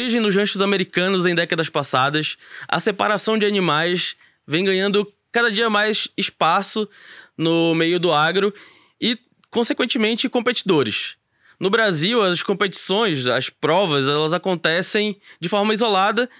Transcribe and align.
origem 0.00 0.18
nos 0.18 0.34
ranchos 0.34 0.62
americanos 0.62 1.26
em 1.26 1.34
décadas 1.34 1.68
passadas, 1.68 2.38
a 2.66 2.80
separação 2.80 3.36
de 3.36 3.44
animais 3.44 4.16
vem 4.46 4.64
ganhando 4.64 5.06
cada 5.30 5.52
dia 5.52 5.68
mais 5.68 6.08
espaço 6.16 6.88
no 7.36 7.74
meio 7.74 8.00
do 8.00 8.10
agro 8.10 8.52
e, 8.98 9.18
consequentemente, 9.50 10.26
competidores. 10.26 11.16
No 11.60 11.68
Brasil, 11.68 12.22
as 12.22 12.42
competições, 12.42 13.28
as 13.28 13.50
provas, 13.50 14.06
elas 14.08 14.32
acontecem 14.32 15.20
de 15.38 15.50
forma 15.50 15.74
isolada 15.74 16.30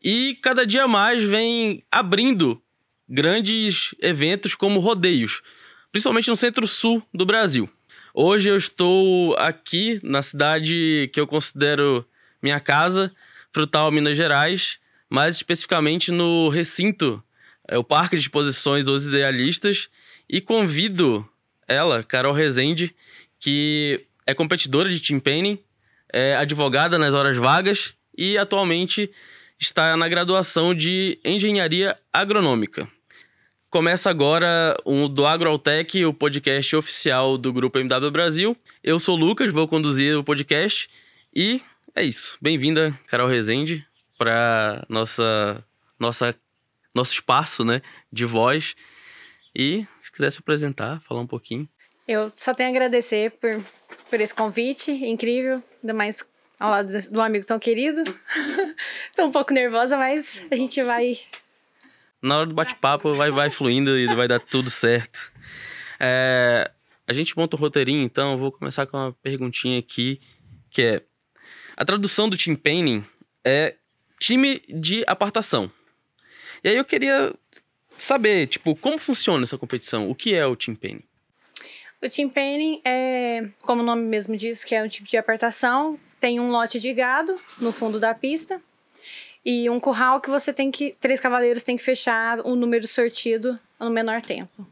e 0.00 0.38
cada 0.40 0.64
dia 0.64 0.86
mais 0.86 1.24
vem 1.24 1.82
abrindo 1.90 2.62
grandes 3.08 3.96
eventos 4.00 4.54
como 4.54 4.78
rodeios, 4.78 5.42
principalmente 5.90 6.30
no 6.30 6.36
centro-sul 6.36 7.02
do 7.12 7.26
Brasil. 7.26 7.68
Hoje 8.14 8.48
eu 8.48 8.56
estou 8.56 9.34
aqui 9.36 9.98
na 10.04 10.22
cidade 10.22 11.10
que 11.12 11.18
eu 11.18 11.26
considero 11.26 12.04
minha 12.42 12.60
casa, 12.60 13.12
Frutal, 13.52 13.90
Minas 13.90 14.16
Gerais, 14.16 14.78
mais 15.08 15.36
especificamente 15.36 16.12
no 16.12 16.48
recinto, 16.48 17.22
é 17.66 17.76
o 17.78 17.84
Parque 17.84 18.16
de 18.16 18.22
Exposições 18.22 18.88
Os 18.88 19.06
Idealistas, 19.06 19.88
e 20.28 20.40
convido 20.40 21.28
ela, 21.66 22.02
Carol 22.02 22.32
Rezende, 22.32 22.94
que 23.40 24.04
é 24.26 24.34
competidora 24.34 24.88
de 24.90 25.00
team 25.00 25.20
painting, 25.20 25.58
é 26.12 26.36
advogada 26.36 26.98
nas 26.98 27.14
horas 27.14 27.36
vagas 27.36 27.94
e 28.16 28.36
atualmente 28.36 29.10
está 29.58 29.96
na 29.96 30.08
graduação 30.08 30.74
de 30.74 31.18
Engenharia 31.24 31.96
Agronômica. 32.12 32.88
Começa 33.70 34.08
agora 34.08 34.76
o 34.84 35.08
do 35.08 35.26
AgroAutec, 35.26 36.02
o 36.04 36.14
podcast 36.14 36.74
oficial 36.74 37.36
do 37.36 37.52
Grupo 37.52 37.78
MW 37.78 38.10
Brasil. 38.10 38.56
Eu 38.82 38.98
sou 38.98 39.14
o 39.14 39.20
Lucas, 39.20 39.52
vou 39.52 39.68
conduzir 39.68 40.16
o 40.16 40.24
podcast 40.24 40.88
e 41.34 41.60
é 41.98 42.04
isso. 42.04 42.38
Bem-vinda, 42.40 42.96
Carol 43.08 43.26
Rezende, 43.26 43.84
para 44.16 44.86
nossa 44.88 45.64
nossa 45.98 46.34
nosso 46.94 47.12
espaço, 47.12 47.64
né, 47.64 47.82
de 48.12 48.24
voz. 48.24 48.76
E 49.54 49.84
se 50.00 50.12
quiser 50.12 50.30
se 50.30 50.38
apresentar, 50.38 51.00
falar 51.00 51.20
um 51.20 51.26
pouquinho. 51.26 51.68
Eu 52.06 52.30
só 52.36 52.54
tenho 52.54 52.68
a 52.68 52.70
agradecer 52.70 53.32
por, 53.32 53.60
por 54.08 54.20
esse 54.20 54.32
convite 54.32 54.92
incrível, 54.92 55.62
ainda 55.82 55.92
mais 55.92 56.24
ao 56.58 56.70
lado 56.70 56.92
do 57.10 57.20
amigo 57.20 57.44
tão 57.44 57.58
querido. 57.58 58.04
Tô 59.16 59.26
um 59.26 59.32
pouco 59.32 59.52
nervosa, 59.52 59.96
mas 59.96 60.46
a 60.52 60.54
gente 60.54 60.80
vai 60.84 61.14
na 62.22 62.38
hora 62.38 62.46
do 62.46 62.54
bate-papo 62.54 63.14
vai, 63.14 63.30
vai 63.30 63.50
fluindo 63.50 63.98
e 63.98 64.06
vai 64.14 64.28
dar 64.28 64.40
tudo 64.40 64.70
certo. 64.70 65.32
É, 65.98 66.70
a 67.06 67.12
gente 67.12 67.36
monta 67.36 67.56
o 67.56 67.58
roteirinho, 67.58 68.02
então 68.02 68.32
eu 68.32 68.38
vou 68.38 68.52
começar 68.52 68.86
com 68.86 68.96
uma 68.96 69.12
perguntinha 69.14 69.78
aqui, 69.78 70.20
que 70.70 70.82
é... 70.82 71.02
A 71.78 71.84
tradução 71.84 72.28
do 72.28 72.36
team 72.36 72.56
painting 72.56 73.06
é 73.44 73.76
time 74.18 74.60
de 74.68 75.04
apartação. 75.06 75.70
E 76.64 76.70
aí 76.70 76.76
eu 76.76 76.84
queria 76.84 77.32
saber, 77.96 78.48
tipo, 78.48 78.74
como 78.74 78.98
funciona 78.98 79.44
essa 79.44 79.56
competição? 79.56 80.10
O 80.10 80.14
que 80.14 80.34
é 80.34 80.44
o 80.44 80.56
team 80.56 80.74
painting? 80.74 81.04
O 82.02 82.08
team 82.10 82.28
painting 82.30 82.80
é, 82.84 83.48
como 83.60 83.82
o 83.82 83.84
nome 83.84 84.02
mesmo 84.02 84.36
diz, 84.36 84.64
que 84.64 84.74
é 84.74 84.82
um 84.82 84.88
tipo 84.88 85.08
de 85.08 85.16
apartação. 85.16 85.96
Tem 86.18 86.40
um 86.40 86.50
lote 86.50 86.80
de 86.80 86.92
gado 86.92 87.40
no 87.60 87.70
fundo 87.70 88.00
da 88.00 88.12
pista 88.12 88.60
e 89.46 89.70
um 89.70 89.78
curral 89.78 90.20
que 90.20 90.28
você 90.28 90.52
tem 90.52 90.72
que. 90.72 90.96
Três 90.98 91.20
cavaleiros 91.20 91.62
tem 91.62 91.76
que 91.76 91.84
fechar 91.84 92.40
o 92.40 92.54
um 92.54 92.56
número 92.56 92.88
sortido 92.88 93.56
no 93.78 93.88
menor 93.88 94.20
tempo. 94.20 94.66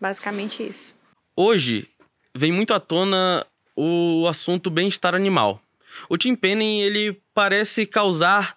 Basicamente 0.00 0.66
isso. 0.66 0.94
Hoje 1.36 1.86
vem 2.34 2.50
muito 2.50 2.72
à 2.72 2.80
tona 2.80 3.46
o 3.76 4.26
assunto 4.26 4.70
bem-estar 4.70 5.14
animal. 5.14 5.60
O 6.08 6.16
Tim 6.16 6.34
Penning, 6.34 6.80
ele 6.80 7.20
parece 7.34 7.86
causar 7.86 8.56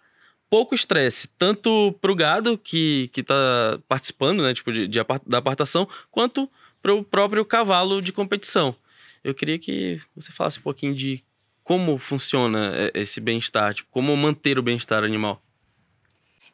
pouco 0.50 0.73
estresse, 0.73 1.28
tanto 1.38 1.95
para 2.02 2.12
o 2.12 2.16
gado 2.16 2.58
que, 2.58 3.09
que 3.14 3.22
tá 3.22 3.80
participando, 3.88 4.42
né, 4.42 4.54
tipo, 4.54 4.72
de, 4.72 4.88
de, 4.88 5.00
da 5.27 5.38
apartação, 5.38 5.88
quanto 6.10 6.50
para 6.82 6.94
o 6.94 7.04
próprio 7.04 7.45
cavalo 7.45 8.02
de 8.02 8.11
competição. 8.11 8.76
Eu 9.23 9.33
queria 9.36 9.60
que 9.60 10.02
você 10.16 10.32
falasse 10.32 10.60
um 10.60 10.64
pouquinho 10.64 10.95
de 10.95 11.23
como 11.64 11.98
funciona 11.98 12.72
é, 12.76 12.92
esse 12.95 13.22
bem-estar, 13.22 13.73
tipo, 13.73 13.89
como 13.92 14.16
manter 14.17 14.58
o 14.58 14.64
bem-estar 14.64 15.04
animal 15.04 15.42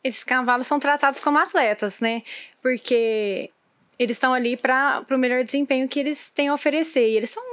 esses 0.05 0.23
cavalos 0.23 0.67
são 0.67 0.77
tratados 0.77 1.19
como 1.19 1.39
atletas, 1.39 1.99
né? 1.99 2.21
Porque 2.61 3.49
eles 3.97 4.15
estão 4.15 4.35
ali 4.35 4.55
para 4.55 5.03
o 5.09 5.17
melhor 5.17 5.43
desempenho 5.43 5.89
que 5.89 5.99
eles 5.99 6.29
têm 6.29 6.47
a 6.47 6.53
oferecer. 6.53 7.09
E 7.09 7.17
eles 7.17 7.31
são 7.31 7.43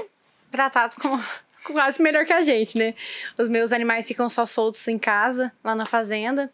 tratados 0.50 0.94
como 0.94 1.18
quase 1.64 2.02
melhor 2.02 2.24
que 2.24 2.32
a 2.32 2.42
gente, 2.42 2.76
né? 2.78 2.94
Os 3.38 3.48
meus 3.48 3.72
animais 3.72 4.06
ficam 4.06 4.28
só 4.28 4.44
soltos 4.46 4.86
em 4.88 4.98
casa, 4.98 5.52
lá 5.62 5.74
na 5.74 5.86
fazenda. 5.86 6.50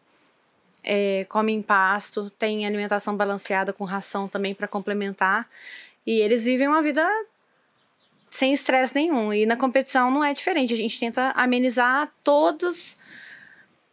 É, 0.85 1.27
comem 1.29 1.61
pasto, 1.61 2.31
tem 2.31 2.65
alimentação 2.67 3.17
balanceada 3.17 3.73
com 3.73 3.85
ração 3.85 4.29
também 4.29 4.55
para 4.55 4.69
complementar. 4.69 5.49
E 6.07 6.21
eles 6.21 6.45
vivem 6.45 6.69
uma 6.69 6.81
vida 6.81 7.07
sem 8.31 8.53
estresse 8.53 8.95
nenhum. 8.95 9.33
E 9.33 9.45
na 9.47 9.57
competição 9.57 10.11
não 10.11 10.23
é 10.23 10.33
diferente. 10.33 10.73
A 10.73 10.77
gente 10.77 10.99
tenta 10.99 11.33
amenizar 11.35 12.11
todos 12.23 12.97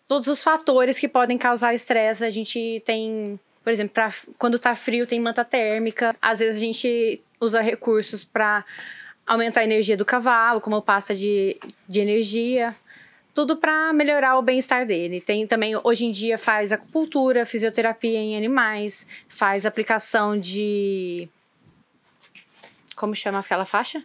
todos 0.08 0.28
os 0.28 0.44
fatores 0.44 1.00
que 1.00 1.08
podem 1.08 1.38
causar 1.38 1.74
estresse. 1.74 2.24
A 2.24 2.30
gente 2.30 2.82
tem, 2.86 3.40
por 3.64 3.72
exemplo, 3.72 3.94
pra, 3.94 4.14
quando 4.38 4.60
tá 4.60 4.76
frio, 4.76 5.08
tem 5.08 5.20
manta 5.20 5.44
térmica. 5.44 6.16
Às 6.22 6.40
vezes 6.40 6.62
a 6.62 6.66
gente 6.66 7.22
usa 7.40 7.62
recursos 7.62 8.24
para 8.24 8.64
aumentar 9.26 9.62
a 9.62 9.64
energia 9.64 9.98
do 9.98 10.06
cavalo, 10.06 10.62
como 10.62 10.82
pasta 10.82 11.16
de, 11.16 11.58
de 11.88 12.00
energia. 12.00 12.76
Tudo 13.34 13.58
para 13.58 13.92
melhorar 13.92 14.38
o 14.38 14.42
bem-estar 14.42 14.86
dele. 14.86 15.20
Tem 15.20 15.46
também, 15.46 15.74
hoje 15.84 16.06
em 16.06 16.12
dia, 16.12 16.38
faz 16.38 16.72
acupuntura, 16.72 17.46
fisioterapia 17.46 18.20
em 18.20 18.38
animais, 18.38 19.06
faz 19.28 19.66
aplicação 19.66 20.40
de. 20.40 21.28
Como 22.96 23.14
chama 23.14 23.40
aquela 23.40 23.66
faixa? 23.66 24.02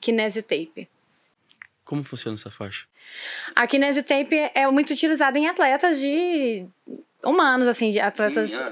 Kinesiotape. 0.00 0.88
Como 1.84 2.02
funciona 2.02 2.34
essa 2.34 2.50
faixa? 2.50 2.86
A 3.54 3.66
kinesiotape 3.68 4.50
é 4.52 4.68
muito 4.68 4.92
utilizada 4.92 5.38
em 5.38 5.46
atletas 5.46 6.00
de 6.00 6.66
humanos, 7.22 7.68
assim, 7.68 7.92
de 7.92 8.00
atletas. 8.00 8.50
Sim, 8.50 8.64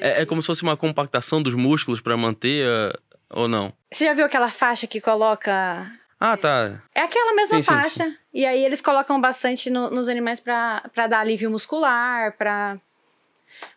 é. 0.00 0.20
é. 0.20 0.22
é. 0.22 0.26
como 0.26 0.40
se 0.40 0.46
fosse 0.46 0.62
uma 0.62 0.76
compactação 0.76 1.42
dos 1.42 1.54
músculos 1.54 2.00
para 2.00 2.16
manter 2.16 2.66
uh, 2.66 2.98
ou 3.30 3.48
não? 3.48 3.72
Você 3.92 4.04
já 4.04 4.14
viu 4.14 4.24
aquela 4.24 4.48
faixa 4.48 4.86
que 4.86 5.00
coloca. 5.00 5.90
Ah, 6.18 6.36
tá. 6.36 6.82
É 6.94 7.02
aquela 7.02 7.34
mesma 7.34 7.56
sim, 7.56 7.62
faixa. 7.62 8.04
Sim, 8.04 8.10
sim. 8.10 8.16
E 8.32 8.46
aí 8.46 8.64
eles 8.64 8.80
colocam 8.80 9.20
bastante 9.20 9.70
no, 9.70 9.90
nos 9.90 10.08
animais 10.08 10.40
para 10.40 10.82
dar 11.08 11.20
alívio 11.20 11.50
muscular, 11.50 12.36
para 12.36 12.78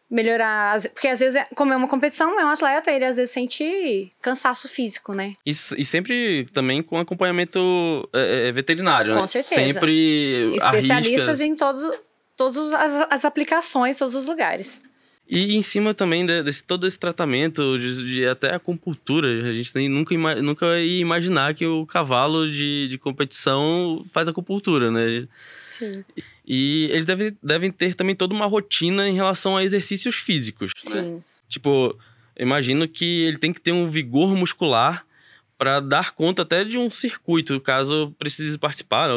melhorar. 0.10 0.82
Porque 0.94 1.08
às 1.08 1.20
vezes, 1.20 1.36
é, 1.36 1.48
como 1.56 1.74
é 1.74 1.76
uma 1.76 1.88
competição, 1.88 2.40
é 2.40 2.46
um 2.46 2.50
atleta, 2.50 2.92
ele 2.92 3.06
às 3.06 3.18
vezes 3.18 3.32
sente 3.32 4.12
cansaço 4.22 4.68
físico, 4.68 5.14
né? 5.14 5.34
E, 5.46 5.52
e 5.52 5.86
sempre 5.86 6.46
também 6.54 6.82
com 6.82 6.98
acompanhamento 6.98 8.10
é, 8.14 8.20
é, 8.20 8.48
é 8.48 8.52
veterinário, 8.52 9.14
com 9.14 9.22
né? 9.22 9.28
certeza. 9.28 9.74
Sempre. 9.74 10.56
Especialistas 10.56 11.42
em 11.42 11.56
todos, 11.56 12.00
todas 12.36 12.74
as, 12.74 13.08
as 13.10 13.26
aplicações, 13.26 13.98
todos 13.98 14.16
os 14.16 14.26
lugares. 14.26 14.82
E 15.30 15.56
em 15.56 15.62
cima 15.62 15.94
também 15.94 16.26
desse 16.26 16.64
todo 16.64 16.88
esse 16.88 16.98
tratamento, 16.98 17.78
de, 17.78 18.12
de 18.12 18.26
até 18.26 18.56
acupuntura, 18.56 19.28
a 19.28 19.54
gente 19.54 19.76
nem, 19.76 19.90
nunca, 19.90 20.16
nunca 20.42 20.80
ia 20.80 21.02
imaginar 21.02 21.54
que 21.54 21.66
o 21.66 21.86
cavalo 21.86 22.50
de, 22.50 22.88
de 22.88 22.98
competição 22.98 24.06
faz 24.14 24.30
acupuntura, 24.30 24.90
né? 24.90 25.28
Sim. 25.68 26.06
E 26.46 26.88
eles 26.92 27.06
devem, 27.06 27.38
devem 27.44 27.72
ter 27.72 27.94
também 27.94 28.16
toda 28.16 28.34
uma 28.34 28.46
rotina 28.46 29.10
em 29.10 29.16
relação 29.16 29.58
a 29.58 29.64
exercícios 29.64 30.16
físicos. 30.16 30.72
Né? 30.86 30.92
Sim. 30.92 31.02
Né? 31.16 31.22
Tipo, 31.50 31.98
imagino 32.40 32.88
que 32.88 33.24
ele 33.24 33.38
tem 33.38 33.52
que 33.52 33.60
ter 33.60 33.74
um 33.74 33.88
vigor 33.88 34.34
muscular 34.34 35.06
para 35.58 35.82
dar 35.82 36.14
conta 36.14 36.44
até 36.44 36.64
de 36.64 36.78
um 36.78 36.90
circuito, 36.90 37.60
caso 37.60 38.16
precise 38.18 38.58
participar, 38.58 39.10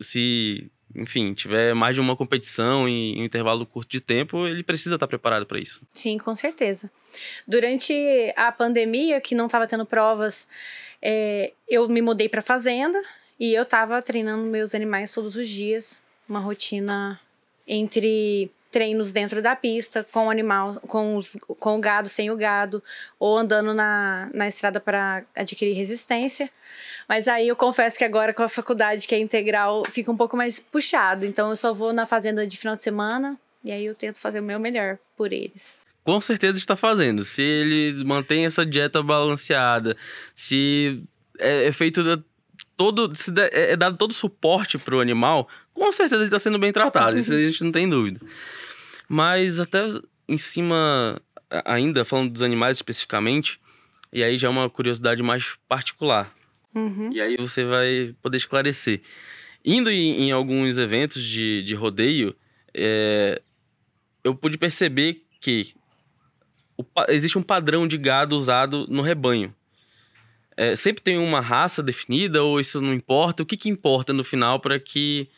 se 0.00 0.70
enfim, 0.94 1.34
tiver 1.34 1.74
mais 1.74 1.94
de 1.94 2.00
uma 2.00 2.16
competição 2.16 2.88
em 2.88 3.20
um 3.20 3.24
intervalo 3.24 3.66
curto 3.66 3.90
de 3.90 4.00
tempo, 4.00 4.46
ele 4.46 4.62
precisa 4.62 4.96
estar 4.96 5.06
preparado 5.06 5.46
para 5.46 5.58
isso. 5.58 5.82
Sim, 5.92 6.18
com 6.18 6.34
certeza. 6.34 6.90
Durante 7.46 7.92
a 8.36 8.52
pandemia, 8.52 9.20
que 9.20 9.34
não 9.34 9.46
estava 9.46 9.66
tendo 9.66 9.84
provas, 9.84 10.46
é, 11.02 11.52
eu 11.68 11.88
me 11.88 12.00
mudei 12.00 12.28
para 12.28 12.40
fazenda 12.40 13.00
e 13.38 13.52
eu 13.54 13.64
estava 13.64 14.00
treinando 14.00 14.44
meus 14.44 14.74
animais 14.74 15.12
todos 15.12 15.36
os 15.36 15.48
dias, 15.48 16.00
uma 16.28 16.40
rotina 16.40 17.20
entre 17.66 18.50
treinos 18.76 19.10
dentro 19.10 19.40
da 19.40 19.56
pista, 19.56 20.06
com 20.12 20.26
o 20.26 20.30
animal, 20.30 20.74
com, 20.82 21.16
os, 21.16 21.34
com 21.58 21.78
o 21.78 21.80
gado, 21.80 22.10
sem 22.10 22.30
o 22.30 22.36
gado, 22.36 22.82
ou 23.18 23.38
andando 23.38 23.72
na, 23.72 24.28
na 24.34 24.46
estrada 24.46 24.78
para 24.78 25.24
adquirir 25.34 25.72
resistência. 25.72 26.50
Mas 27.08 27.26
aí 27.26 27.48
eu 27.48 27.56
confesso 27.56 27.96
que 27.96 28.04
agora 28.04 28.34
com 28.34 28.42
a 28.42 28.48
faculdade, 28.50 29.06
que 29.06 29.14
é 29.14 29.18
integral, 29.18 29.82
fica 29.88 30.12
um 30.12 30.16
pouco 30.16 30.36
mais 30.36 30.60
puxado. 30.60 31.24
Então 31.24 31.48
eu 31.48 31.56
só 31.56 31.72
vou 31.72 31.90
na 31.90 32.04
fazenda 32.04 32.46
de 32.46 32.58
final 32.58 32.76
de 32.76 32.82
semana 32.82 33.38
e 33.64 33.72
aí 33.72 33.86
eu 33.86 33.94
tento 33.94 34.20
fazer 34.20 34.40
o 34.40 34.42
meu 34.42 34.60
melhor 34.60 34.98
por 35.16 35.32
eles. 35.32 35.74
Com 36.04 36.20
certeza 36.20 36.58
está 36.58 36.76
fazendo. 36.76 37.24
Se 37.24 37.40
ele 37.40 38.04
mantém 38.04 38.44
essa 38.44 38.66
dieta 38.66 39.02
balanceada, 39.02 39.96
se 40.34 41.02
é, 41.38 41.64
é 41.64 41.72
feito 41.72 42.22
todo 42.76 43.14
se 43.14 43.32
é, 43.40 43.72
é 43.72 43.76
dado 43.76 43.96
todo 43.96 44.12
suporte 44.12 44.76
pro 44.76 45.00
animal, 45.00 45.48
com 45.72 45.90
certeza 45.92 46.16
ele 46.16 46.24
está 46.26 46.38
sendo 46.38 46.58
bem 46.58 46.72
tratado, 46.72 47.18
isso 47.18 47.32
a 47.32 47.40
gente 47.40 47.64
não 47.64 47.72
tem 47.72 47.88
dúvida. 47.88 48.20
Mas 49.08 49.60
até 49.60 49.86
em 50.28 50.36
cima, 50.36 51.20
ainda 51.64 52.04
falando 52.04 52.32
dos 52.32 52.42
animais 52.42 52.78
especificamente, 52.78 53.60
e 54.12 54.22
aí 54.22 54.38
já 54.38 54.48
é 54.48 54.50
uma 54.50 54.68
curiosidade 54.68 55.22
mais 55.22 55.56
particular. 55.68 56.34
Uhum. 56.74 57.10
E 57.12 57.20
aí 57.20 57.36
você 57.36 57.64
vai 57.64 58.14
poder 58.22 58.36
esclarecer. 58.36 59.00
Indo 59.64 59.90
em, 59.90 60.28
em 60.28 60.32
alguns 60.32 60.78
eventos 60.78 61.22
de, 61.22 61.62
de 61.62 61.74
rodeio, 61.74 62.34
é, 62.72 63.40
eu 64.22 64.34
pude 64.34 64.58
perceber 64.58 65.24
que 65.40 65.74
o, 66.76 66.84
existe 67.08 67.38
um 67.38 67.42
padrão 67.42 67.86
de 67.86 67.96
gado 67.96 68.36
usado 68.36 68.86
no 68.88 69.02
rebanho. 69.02 69.54
É, 70.56 70.74
sempre 70.74 71.02
tem 71.02 71.18
uma 71.18 71.40
raça 71.40 71.82
definida 71.82 72.42
ou 72.42 72.58
isso 72.58 72.80
não 72.80 72.94
importa? 72.94 73.42
O 73.42 73.46
que, 73.46 73.56
que 73.56 73.68
importa 73.68 74.12
no 74.12 74.24
final 74.24 74.58
para 74.60 74.78
que 74.78 75.28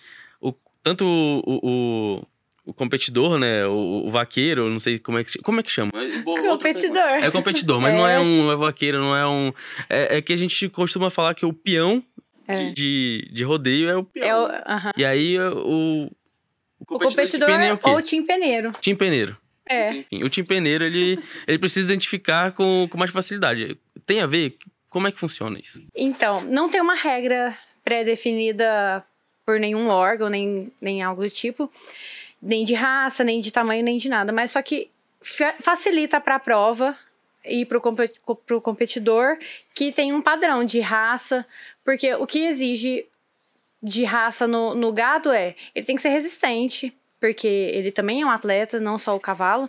o, 0.41 0.53
tanto 0.83 1.05
o, 1.05 1.61
o, 1.63 2.27
o 2.69 2.75
competidor, 2.75 3.39
né, 3.39 3.67
o, 3.67 4.05
o, 4.07 4.11
vaqueiro, 4.11 4.69
não 4.69 4.79
sei 4.79 4.99
como 4.99 5.19
é 5.19 5.25
que 5.25 5.39
como 5.39 5.59
é 5.59 5.63
que 5.63 5.71
chama? 5.71 5.91
Competidor. 6.23 7.03
É 7.03 7.31
competidor, 7.31 7.81
mas 7.81 7.95
é. 7.95 7.97
não 7.97 8.07
é 8.07 8.21
um 8.21 8.45
não 8.45 8.53
é 8.53 8.57
vaqueiro, 8.57 8.99
não 8.99 9.17
é 9.17 9.27
um 9.27 9.53
é, 9.89 10.19
é, 10.19 10.23
que 10.23 10.35
a 10.35 10.37
gente 10.37 10.69
costuma 10.69 11.11
falar 11.11 11.35
que 11.35 11.47
o 11.47 11.53
peão 11.53 12.05
é. 12.47 12.57
de, 12.57 12.75
de, 12.75 13.31
de, 13.33 13.45
rodeio 13.45 13.89
é 13.89 13.97
o 13.97 14.05
peão. 14.05 14.27
É 14.27 14.37
o, 14.37 14.45
uh 14.45 14.49
-huh. 14.49 14.93
E 14.99 15.05
aí 15.05 15.39
o 15.41 16.11
o 16.81 16.87
competidor, 16.87 17.07
o 17.07 17.11
competidor 17.11 17.51
é 17.51 17.73
o 17.73 17.81
ou 17.95 18.03
tim 18.03 18.23
peneiro. 18.23 18.73
Tim 18.81 18.95
peneiro. 18.95 19.37
É. 19.67 19.91
Enfim, 19.91 20.23
o 20.23 20.29
tim 20.29 20.45
peneiro 20.45 20.85
ele 20.85 21.19
ele 21.47 21.59
precisa 21.59 21.87
identificar 21.87 22.53
com, 22.53 22.87
com 22.91 22.99
mais 22.99 23.11
facilidade. 23.11 23.79
Tem 24.05 24.21
a 24.21 24.27
ver 24.27 24.57
como 24.91 25.09
é 25.09 25.13
que 25.13 25.19
funciona 25.19 25.59
isso? 25.59 25.83
Então, 25.97 26.43
não 26.43 26.69
tem 26.69 26.81
uma 26.81 26.95
regra 26.95 27.57
pré-definida 27.83 29.05
por 29.49 29.59
nenhum 29.59 29.89
órgão, 29.89 30.29
nem, 30.29 30.71
nem 30.79 31.03
algo 31.03 31.23
do 31.23 31.31
tipo, 31.31 31.73
nem 32.41 32.65
de 32.65 32.75
raça, 32.75 33.25
nem 33.25 33.41
de 33.41 33.53
tamanho, 33.53 33.83
nem 33.83 33.99
de 33.99 34.09
nada, 34.09 34.33
mas 34.33 34.51
só 34.51 34.63
que 34.63 34.91
facilita 35.61 36.21
para 36.21 36.37
a 36.37 36.39
prova 36.39 36.97
e 37.45 37.67
para 37.67 37.79
o 37.79 38.61
competidor 38.61 39.39
que 39.75 39.93
tem 39.93 40.13
um 40.13 40.23
padrão 40.23 40.65
de 40.65 40.81
raça, 40.81 41.47
porque 41.85 42.15
o 42.15 42.27
que 42.27 42.45
exige 42.47 43.07
de 43.83 44.05
raça 44.05 44.47
no, 44.47 44.75
no 44.75 44.93
gado 44.93 45.31
é 45.31 45.55
ele 45.75 45.87
tem 45.87 45.97
que 45.97 46.03
ser 46.03 46.11
resistente, 46.11 46.95
porque 47.21 47.47
ele 47.47 47.91
também 47.91 48.23
é 48.23 48.27
um 48.27 48.31
atleta, 48.31 48.79
não 48.79 48.99
só 48.99 49.17
o 49.17 49.21
cavalo, 49.21 49.69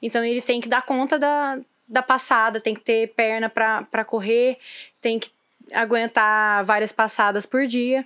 então 0.00 0.24
ele 0.24 0.40
tem 0.40 0.60
que 0.60 0.68
dar 0.68 0.82
conta 0.82 1.18
da, 1.18 1.58
da 1.88 2.02
passada, 2.02 2.60
tem 2.60 2.74
que 2.74 2.80
ter 2.80 3.08
perna 3.14 3.48
para 3.48 4.04
correr, 4.04 4.58
tem 5.00 5.18
que 5.18 5.30
aguentar 5.72 6.64
várias 6.64 6.92
passadas 6.92 7.46
por 7.46 7.66
dia. 7.66 8.04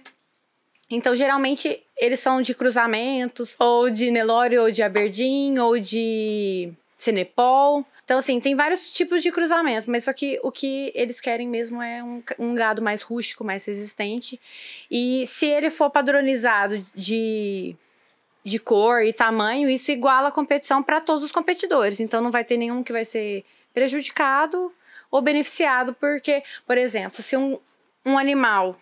Então, 0.90 1.14
geralmente, 1.14 1.82
eles 2.00 2.20
são 2.20 2.40
de 2.40 2.54
cruzamentos, 2.54 3.56
ou 3.58 3.90
de 3.90 4.10
Nelore, 4.10 4.58
ou 4.58 4.70
de 4.70 4.82
Aberdeen, 4.82 5.58
ou 5.58 5.78
de 5.78 6.72
Cenepol. 6.96 7.84
Então, 8.04 8.18
assim, 8.18 8.40
tem 8.40 8.54
vários 8.54 8.88
tipos 8.90 9.22
de 9.22 9.30
cruzamento, 9.30 9.90
mas 9.90 10.04
só 10.04 10.12
que 10.12 10.40
o 10.42 10.50
que 10.50 10.90
eles 10.94 11.20
querem 11.20 11.46
mesmo 11.46 11.82
é 11.82 12.02
um, 12.02 12.22
um 12.38 12.54
gado 12.54 12.80
mais 12.80 13.02
rústico, 13.02 13.44
mais 13.44 13.64
resistente. 13.66 14.40
E 14.90 15.26
se 15.26 15.46
ele 15.46 15.70
for 15.70 15.90
padronizado 15.90 16.84
de 16.94 17.76
de 18.44 18.58
cor 18.58 19.02
e 19.02 19.12
tamanho, 19.12 19.68
isso 19.68 19.92
iguala 19.92 20.28
a 20.28 20.32
competição 20.32 20.82
para 20.82 21.02
todos 21.02 21.22
os 21.22 21.30
competidores. 21.30 22.00
Então 22.00 22.22
não 22.22 22.30
vai 22.30 22.44
ter 22.44 22.56
nenhum 22.56 22.82
que 22.82 22.92
vai 22.92 23.04
ser 23.04 23.44
prejudicado 23.74 24.72
ou 25.10 25.20
beneficiado, 25.20 25.94
porque, 25.94 26.42
por 26.66 26.78
exemplo, 26.78 27.22
se 27.22 27.36
um, 27.36 27.58
um 28.06 28.16
animal 28.16 28.74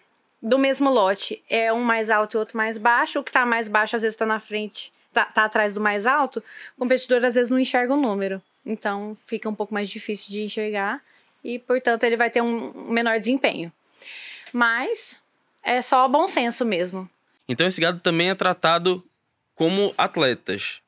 do 0.47 0.59
mesmo 0.59 0.89
lote 0.89 1.43
é 1.51 1.73
um 1.73 1.83
mais 1.83 2.09
alto 2.09 2.37
e 2.37 2.39
outro 2.39 2.57
mais 2.57 2.79
baixo, 2.79 3.19
o 3.19 3.25
que 3.25 3.31
está 3.31 3.45
mais 3.45 3.69
baixo 3.69 3.97
às 3.97 4.03
vezes 4.03 4.15
está 4.15 4.25
na 4.25 4.39
frente, 4.39 4.93
está 5.09 5.25
tá 5.25 5.45
atrás 5.45 5.75
do 5.75 5.81
mais 5.81 6.07
alto, 6.07 6.39
o 6.77 6.81
competidor 6.81 7.25
às 7.25 7.35
vezes 7.35 7.51
não 7.51 7.59
enxerga 7.59 7.95
o 7.95 7.97
número. 7.97 8.41
Então 8.65 9.17
fica 9.27 9.49
um 9.49 9.55
pouco 9.55 9.75
mais 9.75 9.91
difícil 9.91 10.31
de 10.31 10.43
enxergar 10.43 11.03
e, 11.43 11.59
portanto, 11.59 12.05
ele 12.05 12.17
vai 12.17 12.31
ter 12.31 12.43
um 12.43 12.89
menor 12.89 13.19
desempenho. 13.19 13.73
Mas 14.53 15.21
é 15.65 15.83
só 15.83 16.07
bom 16.07 16.29
senso 16.29 16.65
mesmo. 16.65 17.11
Então 17.49 17.67
esse 17.67 17.81
gado 17.81 17.99
também 17.99 18.31
é 18.31 18.35
tratado 18.35 19.05
como 19.55 19.93
atletas 19.99 20.81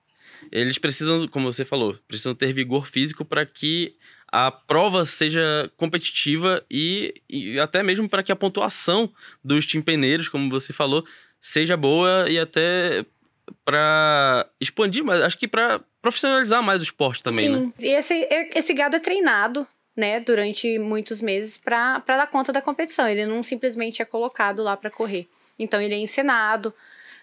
eles 0.53 0.79
precisam, 0.79 1.27
como 1.29 1.53
você 1.53 1.65
falou, 1.65 1.99
precisam 2.07 2.35
ter 2.35 2.53
vigor 2.53 2.87
físico 2.87 3.25
para 3.25 3.45
que 3.45 3.95
a 4.31 4.51
prova 4.51 5.05
seja 5.05 5.71
competitiva 5.77 6.65
e, 6.71 7.15
e 7.29 7.59
até 7.59 7.83
mesmo 7.83 8.09
para 8.09 8.23
que 8.23 8.33
a 8.33 8.37
pontuação 8.37 9.11
dos 9.43 9.67
timpeneiros, 9.67 10.29
como 10.29 10.51
você 10.51 10.73
falou, 10.73 11.05
seja 11.41 11.77
boa 11.77 12.27
e 12.29 12.39
até 12.39 13.05
para 13.65 14.47
expandir, 14.61 15.03
mas 15.03 15.21
acho 15.23 15.39
que 15.39 15.49
para 15.49 15.81
profissionalizar 16.03 16.63
mais 16.63 16.81
o 16.81 16.85
esporte 16.85 17.23
também, 17.23 17.47
Sim. 17.47 17.67
né? 17.67 17.73
e 17.81 17.89
esse, 17.89 18.29
esse 18.55 18.75
gado 18.75 18.97
é 18.97 19.01
treinado, 19.01 19.67
né, 19.97 20.21
durante 20.21 20.79
muitos 20.79 21.21
meses 21.21 21.59
para 21.59 21.99
dar 22.07 22.27
conta 22.29 22.53
da 22.53 22.63
competição. 22.63 23.09
Ele 23.09 23.27
não 23.27 23.43
simplesmente 23.43 24.01
é 24.01 24.05
colocado 24.05 24.63
lá 24.63 24.77
para 24.77 24.91
correr. 24.91 25.27
Então 25.59 25.81
ele 25.81 25.95
é 25.95 25.99
ensinado, 25.99 26.73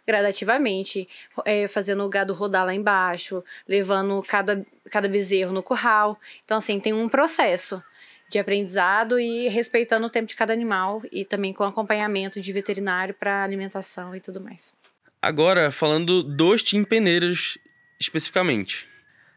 gradativamente, 0.05 1.07
é, 1.45 1.67
fazendo 1.67 2.03
o 2.03 2.09
gado 2.09 2.33
rodar 2.33 2.65
lá 2.65 2.73
embaixo, 2.73 3.43
levando 3.67 4.23
cada, 4.27 4.65
cada 4.89 5.07
bezerro 5.07 5.51
no 5.51 5.63
curral. 5.63 6.19
Então, 6.43 6.57
assim, 6.57 6.79
tem 6.79 6.93
um 6.93 7.09
processo 7.09 7.81
de 8.29 8.39
aprendizado 8.39 9.19
e 9.19 9.47
respeitando 9.49 10.07
o 10.07 10.09
tempo 10.09 10.27
de 10.27 10.35
cada 10.35 10.53
animal 10.53 11.01
e 11.11 11.25
também 11.25 11.53
com 11.53 11.63
acompanhamento 11.63 12.41
de 12.41 12.51
veterinário 12.51 13.13
para 13.13 13.43
alimentação 13.43 14.15
e 14.15 14.19
tudo 14.19 14.41
mais. 14.41 14.73
Agora, 15.21 15.71
falando 15.71 16.23
dos 16.23 16.61
timpeneiros 16.63 17.57
especificamente. 17.99 18.87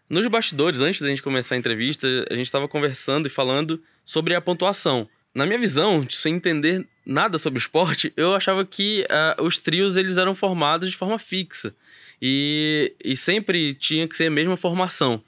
Nos 0.08 0.26
bastidores, 0.26 0.80
antes 0.80 1.00
da 1.00 1.08
gente 1.08 1.22
começar 1.22 1.54
a 1.54 1.58
entrevista, 1.58 2.06
a 2.30 2.34
gente 2.34 2.46
estava 2.46 2.66
conversando 2.66 3.26
e 3.26 3.30
falando 3.30 3.82
sobre 4.04 4.34
a 4.34 4.40
pontuação. 4.40 5.08
Na 5.34 5.44
minha 5.44 5.58
visão, 5.58 6.08
sem 6.08 6.36
entender 6.36 6.86
nada 7.08 7.38
sobre 7.38 7.58
esporte, 7.58 8.12
eu 8.16 8.34
achava 8.34 8.64
que 8.66 9.06
uh, 9.38 9.42
os 9.42 9.58
trios 9.58 9.96
eles 9.96 10.18
eram 10.18 10.34
formados 10.34 10.90
de 10.90 10.96
forma 10.96 11.18
fixa. 11.18 11.74
E, 12.20 12.94
e 13.02 13.16
sempre 13.16 13.72
tinha 13.74 14.06
que 14.06 14.16
ser 14.16 14.26
a 14.26 14.30
mesma 14.30 14.56
formação. 14.56 15.22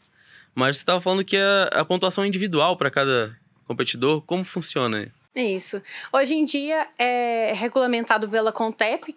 Mas 0.55 0.77
você 0.77 0.83
estava 0.83 1.01
falando 1.01 1.25
que 1.25 1.37
a, 1.37 1.65
a 1.73 1.85
pontuação 1.85 2.23
é 2.23 2.27
individual 2.29 2.77
para 2.77 2.91
cada 2.91 3.35
competidor. 3.67 4.21
Como 4.23 4.45
funciona? 4.45 5.11
Isso. 5.35 5.81
Hoje 6.13 6.35
em 6.35 6.45
dia 6.45 6.89
é 6.99 7.53
regulamentado 7.55 8.29
pela 8.29 8.53
Contep. 8.53 9.17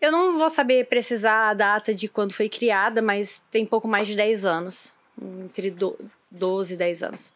Eu 0.00 0.12
não 0.12 0.38
vou 0.38 0.50
saber 0.50 0.86
precisar 0.86 1.48
a 1.48 1.54
data 1.54 1.94
de 1.94 2.06
quando 2.06 2.32
foi 2.32 2.48
criada, 2.48 3.00
mas 3.00 3.42
tem 3.50 3.64
pouco 3.64 3.88
mais 3.88 4.06
de 4.06 4.14
10 4.14 4.44
anos. 4.44 4.94
Entre 5.42 5.74
12 6.30 6.74
e 6.74 6.76
10 6.76 7.02
anos. 7.02 7.32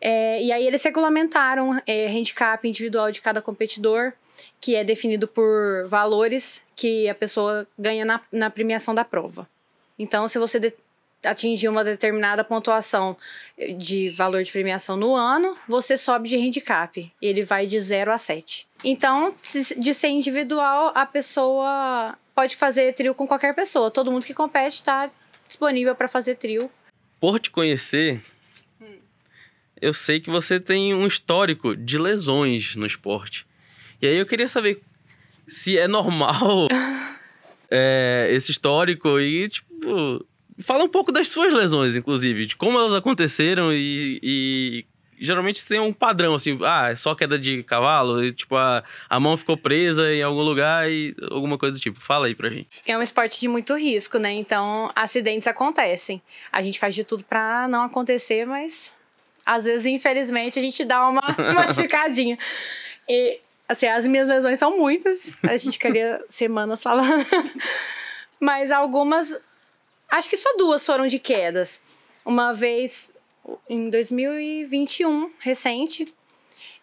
É, 0.00 0.42
e 0.42 0.50
aí 0.50 0.66
eles 0.66 0.82
regulamentaram 0.82 1.80
é, 1.86 2.06
handicap 2.06 2.66
individual 2.66 3.10
de 3.10 3.20
cada 3.20 3.42
competidor, 3.42 4.12
que 4.60 4.74
é 4.74 4.82
definido 4.82 5.28
por 5.28 5.86
valores 5.88 6.62
que 6.74 7.08
a 7.08 7.14
pessoa 7.14 7.66
ganha 7.78 8.04
na, 8.04 8.20
na 8.32 8.48
premiação 8.48 8.94
da 8.94 9.04
prova. 9.04 9.48
Então, 9.98 10.26
se 10.26 10.38
você 10.38 10.58
atingir 11.22 11.68
uma 11.68 11.84
determinada 11.84 12.42
pontuação 12.42 13.16
de 13.76 14.08
valor 14.10 14.42
de 14.42 14.50
premiação 14.50 14.96
no 14.96 15.14
ano, 15.14 15.56
você 15.68 15.96
sobe 15.96 16.28
de 16.28 16.36
handicap. 16.36 17.12
Ele 17.20 17.42
vai 17.42 17.66
de 17.66 17.78
0 17.78 18.10
a 18.10 18.18
7. 18.18 18.66
Então, 18.82 19.34
de 19.76 19.92
ser 19.92 20.08
individual, 20.08 20.92
a 20.94 21.04
pessoa 21.04 22.16
pode 22.34 22.56
fazer 22.56 22.94
trio 22.94 23.14
com 23.14 23.26
qualquer 23.26 23.54
pessoa. 23.54 23.90
Todo 23.90 24.10
mundo 24.10 24.24
que 24.24 24.32
compete 24.32 24.76
está 24.76 25.10
disponível 25.46 25.94
para 25.94 26.08
fazer 26.08 26.36
trio. 26.36 26.70
Por 27.20 27.38
te 27.38 27.50
conhecer, 27.50 28.24
eu 29.80 29.92
sei 29.92 30.20
que 30.20 30.30
você 30.30 30.60
tem 30.60 30.94
um 30.94 31.06
histórico 31.06 31.76
de 31.76 31.98
lesões 31.98 32.76
no 32.76 32.86
esporte. 32.86 33.46
E 34.00 34.06
aí 34.06 34.16
eu 34.16 34.26
queria 34.26 34.48
saber 34.48 34.80
se 35.48 35.78
é 35.78 35.88
normal 35.88 36.68
é, 37.70 38.28
esse 38.30 38.50
histórico 38.50 39.18
e, 39.18 39.48
tipo, 39.48 40.26
fala 40.58 40.84
um 40.84 40.88
pouco 40.88 41.12
das 41.12 41.28
suas 41.28 41.52
lesões, 41.52 41.96
inclusive, 41.96 42.46
de 42.46 42.56
como 42.56 42.78
elas 42.78 42.94
aconteceram 42.94 43.72
e, 43.72 44.20
e 44.22 44.86
geralmente 45.20 45.64
tem 45.66 45.78
um 45.78 45.92
padrão, 45.92 46.34
assim, 46.34 46.58
ah, 46.62 46.88
é 46.90 46.94
só 46.94 47.14
queda 47.14 47.38
de 47.38 47.62
cavalo, 47.62 48.24
e, 48.24 48.32
tipo, 48.32 48.56
a, 48.56 48.82
a 49.08 49.20
mão 49.20 49.36
ficou 49.36 49.56
presa 49.56 50.12
em 50.12 50.22
algum 50.22 50.42
lugar 50.42 50.90
e 50.90 51.14
alguma 51.30 51.58
coisa 51.58 51.76
do 51.76 51.80
tipo. 51.80 52.00
Fala 52.00 52.26
aí 52.26 52.34
pra 52.34 52.48
gente. 52.48 52.68
É 52.86 52.96
um 52.96 53.02
esporte 53.02 53.38
de 53.38 53.48
muito 53.48 53.74
risco, 53.76 54.18
né? 54.18 54.32
Então, 54.32 54.90
acidentes 54.94 55.46
acontecem. 55.46 56.22
A 56.50 56.62
gente 56.62 56.78
faz 56.78 56.94
de 56.94 57.04
tudo 57.04 57.22
para 57.24 57.68
não 57.68 57.82
acontecer, 57.82 58.46
mas 58.46 58.94
às 59.50 59.64
vezes, 59.64 59.84
infelizmente, 59.86 60.60
a 60.60 60.62
gente 60.62 60.84
dá 60.84 61.08
uma 61.08 61.20
machucadinha. 61.52 62.38
E, 63.08 63.40
assim, 63.68 63.88
as 63.88 64.06
minhas 64.06 64.28
lesões 64.28 64.60
são 64.60 64.78
muitas. 64.78 65.32
A 65.42 65.56
gente 65.56 65.72
ficaria 65.72 66.24
semanas 66.30 66.80
falando. 66.80 67.26
Mas 68.38 68.70
algumas. 68.70 69.40
Acho 70.08 70.30
que 70.30 70.36
só 70.36 70.56
duas 70.56 70.86
foram 70.86 71.08
de 71.08 71.18
quedas. 71.18 71.80
Uma 72.24 72.52
vez 72.52 73.16
em 73.68 73.90
2021, 73.90 75.32
recente, 75.40 76.04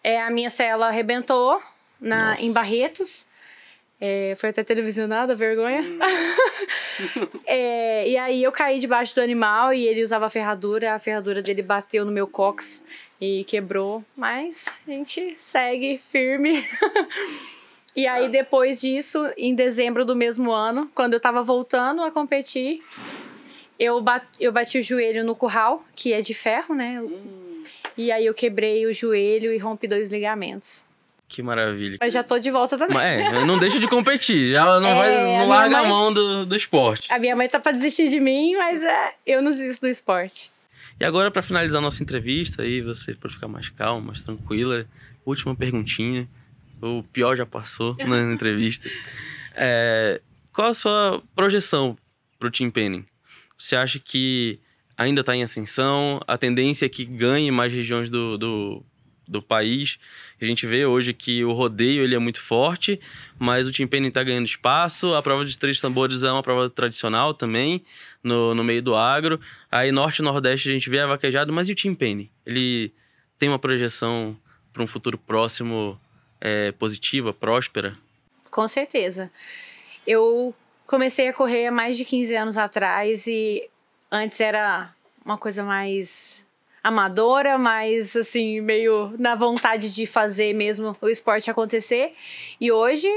é, 0.04 0.20
a 0.20 0.30
minha 0.30 0.50
cela 0.50 0.88
arrebentou 0.88 1.62
na, 1.98 2.38
em 2.38 2.52
Barretos. 2.52 3.24
É, 4.00 4.34
foi 4.36 4.50
até 4.50 4.62
televisionada, 4.62 5.34
vergonha. 5.34 5.82
Hum. 5.82 5.98
é, 7.46 8.08
e 8.08 8.16
aí 8.16 8.42
eu 8.42 8.52
caí 8.52 8.78
debaixo 8.78 9.14
do 9.14 9.20
animal 9.20 9.72
e 9.72 9.86
ele 9.86 10.02
usava 10.02 10.26
a 10.26 10.30
ferradura, 10.30 10.94
a 10.94 10.98
ferradura 10.98 11.42
dele 11.42 11.62
bateu 11.62 12.04
no 12.04 12.12
meu 12.12 12.26
cox 12.26 12.84
e 13.20 13.42
quebrou, 13.44 14.04
mas 14.16 14.66
a 14.86 14.90
gente 14.90 15.34
segue 15.38 15.98
firme. 15.98 16.64
e 17.96 18.06
aí 18.06 18.28
depois 18.28 18.80
disso, 18.80 19.28
em 19.36 19.54
dezembro 19.54 20.04
do 20.04 20.14
mesmo 20.14 20.52
ano, 20.52 20.88
quando 20.94 21.14
eu 21.14 21.20
tava 21.20 21.42
voltando 21.42 22.02
a 22.02 22.10
competir, 22.10 22.80
eu 23.78 24.00
bati, 24.00 24.28
eu 24.38 24.52
bati 24.52 24.78
o 24.78 24.82
joelho 24.82 25.24
no 25.24 25.34
curral, 25.34 25.84
que 25.96 26.12
é 26.12 26.20
de 26.20 26.34
ferro, 26.34 26.72
né? 26.72 27.00
Hum. 27.00 27.64
E 27.96 28.12
aí 28.12 28.26
eu 28.26 28.34
quebrei 28.34 28.86
o 28.86 28.94
joelho 28.94 29.52
e 29.52 29.58
rompi 29.58 29.88
dois 29.88 30.08
ligamentos. 30.08 30.86
Que 31.28 31.42
maravilha. 31.42 31.98
Mas 32.00 32.14
já 32.14 32.24
tô 32.24 32.38
de 32.38 32.50
volta 32.50 32.78
também. 32.78 32.96
É, 32.98 33.44
não 33.44 33.58
deixa 33.58 33.78
de 33.78 33.86
competir. 33.86 34.50
Já 34.50 34.80
não, 34.80 34.88
é, 34.88 34.94
vai, 34.94 35.38
não 35.38 35.48
larga 35.48 35.76
mãe, 35.76 35.86
a 35.86 35.88
mão 35.88 36.12
do, 36.12 36.46
do 36.46 36.56
esporte. 36.56 37.12
A 37.12 37.18
minha 37.18 37.36
mãe 37.36 37.46
tá 37.48 37.60
pra 37.60 37.70
desistir 37.70 38.08
de 38.08 38.18
mim, 38.18 38.56
mas 38.56 38.82
é, 38.82 39.14
eu 39.26 39.42
não 39.42 39.50
desisto 39.50 39.82
do 39.82 39.88
esporte. 39.88 40.50
E 40.98 41.04
agora, 41.04 41.30
para 41.30 41.42
finalizar 41.42 41.82
nossa 41.82 42.02
entrevista, 42.02 42.62
aí 42.62 42.80
você 42.80 43.14
pode 43.14 43.34
ficar 43.34 43.46
mais 43.46 43.68
calma, 43.68 44.06
mais 44.06 44.22
tranquila, 44.22 44.86
última 45.24 45.54
perguntinha. 45.54 46.26
O 46.80 47.02
pior 47.02 47.36
já 47.36 47.44
passou 47.44 47.94
na 48.06 48.20
entrevista. 48.32 48.88
É, 49.54 50.20
qual 50.50 50.68
a 50.68 50.74
sua 50.74 51.22
projeção 51.36 51.96
pro 52.38 52.50
Team 52.50 52.70
Penning? 52.70 53.04
Você 53.56 53.76
acha 53.76 53.98
que 53.98 54.58
ainda 54.96 55.20
está 55.20 55.36
em 55.36 55.42
ascensão? 55.42 56.20
A 56.26 56.38
tendência 56.38 56.86
é 56.86 56.88
que 56.88 57.04
ganhe 57.04 57.50
mais 57.50 57.72
regiões 57.72 58.08
do, 58.08 58.38
do 58.38 58.82
do 59.28 59.42
país. 59.42 59.98
A 60.40 60.44
gente 60.44 60.66
vê 60.66 60.86
hoje 60.86 61.12
que 61.12 61.44
o 61.44 61.52
rodeio 61.52 62.02
ele 62.02 62.14
é 62.14 62.18
muito 62.18 62.40
forte, 62.40 62.98
mas 63.38 63.66
o 63.66 63.72
timpani 63.72 64.08
está 64.08 64.22
ganhando 64.22 64.46
espaço. 64.46 65.14
A 65.14 65.22
prova 65.22 65.44
de 65.44 65.56
três 65.56 65.80
tambores 65.80 66.24
é 66.24 66.32
uma 66.32 66.42
prova 66.42 66.70
tradicional 66.70 67.34
também, 67.34 67.84
no, 68.22 68.54
no 68.54 68.64
meio 68.64 68.82
do 68.82 68.96
agro. 68.96 69.38
Aí 69.70 69.92
norte 69.92 70.20
e 70.20 70.22
nordeste 70.22 70.68
a 70.68 70.72
gente 70.72 70.88
vê 70.88 71.00
a 71.00 71.06
vaquejada, 71.06 71.52
mas 71.52 71.68
e 71.68 71.72
o 71.72 71.74
timpani? 71.74 72.30
Ele 72.46 72.92
tem 73.38 73.48
uma 73.48 73.58
projeção 73.58 74.36
para 74.72 74.82
um 74.82 74.86
futuro 74.86 75.18
próximo 75.18 76.00
é, 76.40 76.72
positiva, 76.72 77.32
próspera? 77.32 77.96
Com 78.50 78.66
certeza. 78.66 79.30
Eu 80.06 80.54
comecei 80.86 81.28
a 81.28 81.32
correr 81.34 81.66
há 81.66 81.72
mais 81.72 81.96
de 81.96 82.04
15 82.04 82.34
anos 82.34 82.56
atrás 82.56 83.26
e 83.26 83.68
antes 84.10 84.40
era 84.40 84.92
uma 85.24 85.36
coisa 85.36 85.62
mais 85.62 86.46
amadora, 86.88 87.58
mas 87.58 88.16
assim, 88.16 88.60
meio 88.60 89.14
na 89.18 89.34
vontade 89.34 89.94
de 89.94 90.06
fazer 90.06 90.52
mesmo 90.52 90.96
o 91.00 91.08
esporte 91.08 91.50
acontecer. 91.50 92.14
E 92.60 92.72
hoje 92.72 93.08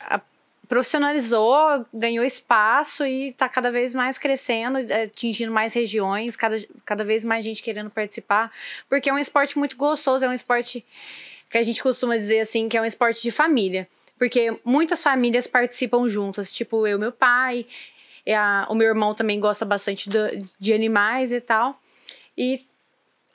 a, 0.00 0.20
profissionalizou, 0.68 1.86
ganhou 1.92 2.24
espaço 2.24 3.04
e 3.04 3.28
está 3.28 3.48
cada 3.48 3.70
vez 3.70 3.94
mais 3.94 4.18
crescendo, 4.18 4.78
é, 4.78 5.04
atingindo 5.04 5.52
mais 5.52 5.72
regiões, 5.74 6.36
cada, 6.36 6.56
cada 6.84 7.04
vez 7.04 7.24
mais 7.24 7.44
gente 7.44 7.62
querendo 7.62 7.90
participar, 7.90 8.50
porque 8.88 9.08
é 9.08 9.12
um 9.12 9.18
esporte 9.18 9.58
muito 9.58 9.76
gostoso, 9.76 10.24
é 10.24 10.28
um 10.28 10.32
esporte 10.32 10.84
que 11.48 11.58
a 11.58 11.62
gente 11.62 11.82
costuma 11.82 12.16
dizer 12.16 12.40
assim, 12.40 12.68
que 12.68 12.76
é 12.76 12.80
um 12.80 12.84
esporte 12.84 13.22
de 13.22 13.30
família. 13.30 13.88
Porque 14.18 14.58
muitas 14.64 15.02
famílias 15.02 15.46
participam 15.46 16.08
juntas, 16.08 16.50
tipo 16.50 16.86
eu, 16.86 16.98
meu 16.98 17.12
pai, 17.12 17.66
a, 18.34 18.66
o 18.70 18.74
meu 18.74 18.88
irmão 18.88 19.14
também 19.14 19.38
gosta 19.38 19.64
bastante 19.64 20.08
do, 20.08 20.18
de 20.58 20.72
animais 20.72 21.32
e 21.32 21.40
tal. 21.40 21.80
E 22.36 22.64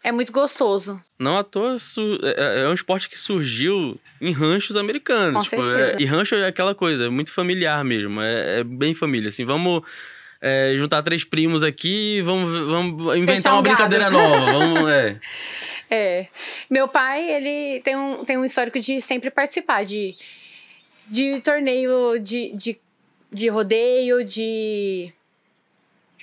é 0.04 0.12
muito 0.12 0.32
gostoso. 0.32 1.00
Não 1.20 1.38
à 1.38 1.44
toa, 1.44 1.78
é, 2.24 2.60
é, 2.60 2.64
é 2.64 2.68
um 2.68 2.74
esporte 2.74 3.08
que 3.08 3.18
surgiu 3.18 4.00
em 4.20 4.32
ranchos 4.32 4.76
americanos. 4.76 5.38
Com 5.38 5.44
tipo, 5.44 5.68
certeza. 5.68 5.98
É, 5.98 6.02
e 6.02 6.06
rancho 6.06 6.36
é 6.36 6.48
aquela 6.48 6.74
coisa, 6.74 7.06
é 7.06 7.10
muito 7.10 7.32
familiar 7.32 7.84
mesmo. 7.84 8.20
É, 8.20 8.60
é 8.60 8.64
bem 8.64 8.96
família. 8.96 9.30
Assim, 9.30 9.46
vamos 9.46 9.84
é, 10.42 10.74
juntar 10.76 11.04
três 11.04 11.24
primos 11.24 11.64
aqui 11.64 12.18
e 12.18 12.22
vamos, 12.24 12.50
vamos 12.68 13.18
inventar 13.18 13.54
um 13.54 13.58
uma 13.58 13.62
brincadeira 13.62 14.10
nova. 14.10 14.52
Vamos, 14.52 14.90
é. 14.90 15.20
é. 15.90 16.28
Meu 16.68 16.88
pai, 16.88 17.30
ele 17.30 17.82
tem 17.82 17.96
um, 17.96 18.26
tem 18.26 18.38
um 18.40 18.46
histórico 18.46 18.80
de 18.80 19.00
sempre 19.00 19.30
participar 19.30 19.86
de, 19.86 20.16
de 21.08 21.40
torneio 21.42 22.18
de, 22.18 22.54
de, 22.58 22.80
de 23.32 23.50
rodeio, 23.50 24.26
de 24.26 25.14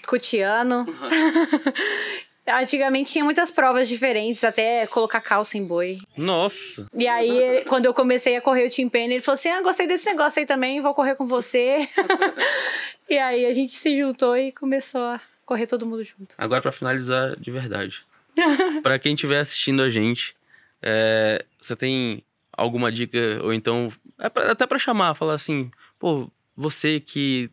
cutiano. 0.05 0.79
Uhum. 0.81 1.69
Antigamente 2.49 3.13
tinha 3.13 3.25
muitas 3.25 3.51
provas 3.51 3.89
diferentes, 3.89 4.43
até 4.43 4.87
colocar 4.87 5.21
calça 5.21 5.59
em 5.59 5.67
boi. 5.67 5.99
Nossa! 6.17 6.89
E 6.95 7.07
aí, 7.07 7.65
quando 7.69 7.87
eu 7.87 7.95
comecei 7.95 8.37
a 8.37 8.41
correr 8.41 8.67
o 8.67 8.71
Team 8.71 8.89
Penny, 8.89 9.15
ele 9.15 9.23
falou 9.23 9.35
assim: 9.35 9.51
Ah, 9.51 9.61
gostei 9.61 9.87
desse 9.87 10.07
negócio 10.07 10.41
aí 10.41 10.47
também, 10.47 10.81
vou 10.81 10.95
correr 10.95 11.15
com 11.15 11.27
você. 11.27 11.89
e 13.09 13.19
aí 13.19 13.47
a 13.47 13.53
gente 13.53 13.73
se 13.73 13.95
juntou 13.95 14.37
e 14.37 14.53
começou 14.53 15.01
a 15.01 15.21
correr 15.45 15.67
todo 15.67 15.87
mundo 15.87 16.05
junto. 16.05 16.35
Agora, 16.39 16.63
para 16.63 16.73
finalizar 16.73 17.37
de 17.37 17.51
verdade. 17.51 18.05
para 18.83 18.99
quem 18.99 19.15
estiver 19.15 19.41
assistindo 19.41 19.83
a 19.83 19.89
gente, 19.89 20.35
é, 20.83 21.45
você 21.61 21.75
tem 21.75 22.23
alguma 22.53 22.91
dica, 22.91 23.19
ou 23.43 23.53
então, 23.53 23.91
é 24.19 24.29
pra, 24.29 24.53
até 24.53 24.67
para 24.67 24.79
chamar, 24.79 25.15
falar 25.15 25.35
assim, 25.35 25.71
pô, 25.99 26.31
você 26.57 27.01
que 27.01 27.51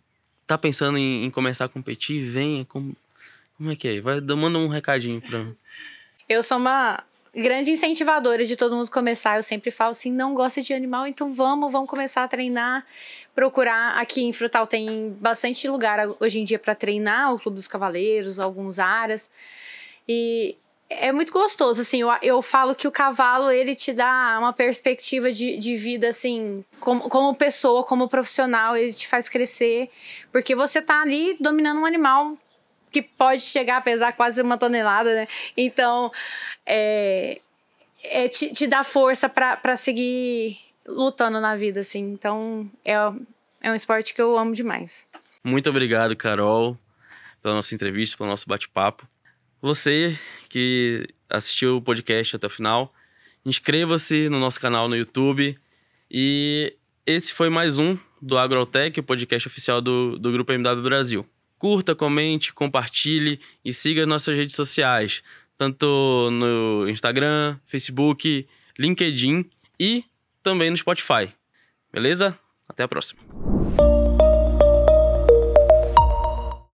tá 0.48 0.58
pensando 0.58 0.98
em, 0.98 1.26
em 1.26 1.30
começar 1.30 1.66
a 1.66 1.70
competir, 1.70 2.24
venha, 2.24 2.66
com, 2.66 2.94
como 3.58 3.72
é 3.72 3.76
que 3.76 3.88
é? 3.88 4.02
Vai, 4.02 4.20
manda 4.22 4.58
um 4.58 4.68
recadinho 4.68 5.22
pra. 5.22 5.46
Eu 6.28 6.42
sou 6.42 6.58
uma 6.58 7.04
grande 7.36 7.70
incentivadora 7.70 8.46
de 8.46 8.56
todo 8.56 8.76
mundo 8.76 8.90
começar. 8.90 9.38
Eu 9.38 9.44
sempre 9.44 9.70
falo 9.70 9.92
assim: 9.92 10.12
não 10.12 10.34
gosta 10.34 10.62
de 10.62 10.74
animal, 10.74 11.06
então 11.06 11.34
vamos, 11.34 11.72
vamos 11.72 11.90
começar 11.90 12.24
a 12.24 12.28
treinar. 12.28 12.86
Procurar. 13.34 13.98
Aqui 14.00 14.24
em 14.24 14.32
Frutal 14.32 14.66
tem 14.66 15.12
bastante 15.20 15.68
lugar 15.68 16.00
hoje 16.20 16.40
em 16.40 16.44
dia 16.44 16.58
para 16.58 16.74
treinar 16.74 17.34
o 17.34 17.40
Clube 17.40 17.56
dos 17.56 17.68
Cavaleiros, 17.68 18.40
alguns 18.40 18.80
áreas. 18.80 19.30
E 20.08 20.56
é 20.90 21.12
muito 21.12 21.32
gostoso, 21.32 21.82
assim, 21.82 22.02
eu, 22.02 22.10
eu 22.22 22.42
falo 22.42 22.76
que 22.76 22.88
o 22.88 22.92
cavalo, 22.92 23.50
ele 23.50 23.76
te 23.76 23.92
dá 23.92 24.38
uma 24.40 24.54
perspectiva 24.54 25.32
de, 25.32 25.58
de 25.58 25.76
vida, 25.76 26.10
assim, 26.10 26.64
como, 26.80 27.10
como 27.10 27.34
pessoa, 27.36 27.84
como 27.84 28.08
profissional, 28.08 28.78
ele 28.78 28.94
te 28.94 29.08
faz 29.08 29.28
crescer, 29.28 29.90
porque 30.32 30.54
você 30.54 30.82
tá 30.82 31.02
ali 31.02 31.36
dominando 31.40 31.82
um 31.82 31.86
animal 31.86 32.38
que 32.96 33.02
pode 33.02 33.42
chegar 33.42 33.76
a 33.76 33.82
pesar 33.82 34.14
quase 34.14 34.42
uma 34.42 34.58
tonelada, 34.58 35.14
né? 35.14 35.28
Então, 35.58 36.10
é, 36.66 37.42
é 38.02 38.30
te, 38.30 38.54
te 38.54 38.68
dá 38.68 38.86
força 38.86 39.28
para 39.28 39.76
seguir 39.76 40.58
lutando 40.88 41.42
na 41.42 41.58
vida, 41.58 41.82
assim. 41.82 42.00
Então, 42.00 42.72
é, 42.86 42.94
é 43.64 43.70
um 43.70 43.76
esporte 43.76 44.14
que 44.14 44.22
eu 44.22 44.38
amo 44.38 44.54
demais. 44.54 45.10
Muito 45.44 45.70
obrigado, 45.70 46.16
Carol, 46.16 46.78
pela 47.42 47.56
nossa 47.56 47.76
entrevista, 47.76 48.16
pelo 48.16 48.30
nosso 48.30 48.48
bate-papo. 48.48 49.06
Você 49.62 50.18
que 50.48 51.06
assistiu 51.30 51.76
o 51.76 51.82
podcast 51.82 52.38
até 52.38 52.48
o 52.48 52.50
final, 52.50 52.94
inscreva-se 53.46 54.30
no 54.30 54.40
nosso 54.40 54.62
canal 54.62 54.88
no 54.88 54.96
YouTube. 54.96 55.60
E 56.10 56.74
esse 57.06 57.34
foi 57.34 57.50
mais 57.50 57.78
um 57.78 57.98
do 58.22 58.38
AgroTech, 58.38 59.02
o 59.02 59.04
podcast 59.04 59.50
oficial 59.50 59.82
do, 59.82 60.18
do 60.18 60.32
Grupo 60.32 60.54
MW 60.54 60.82
Brasil. 60.82 61.26
Curta, 61.58 61.96
comente, 61.96 62.54
compartilhe 62.54 63.40
e 63.64 63.74
siga 63.74 64.06
nossas 64.06 64.36
redes 64.36 64.56
sociais, 64.56 65.24
tanto 65.58 66.30
no 66.32 66.88
Instagram, 66.90 67.58
Facebook, 67.66 68.48
LinkedIn 68.78 69.50
e 69.80 70.04
também 70.44 70.70
no 70.70 70.78
Spotify. 70.78 71.34
Beleza? 71.92 72.38
Até 72.68 72.84
a 72.84 72.88
próxima. 72.88 73.55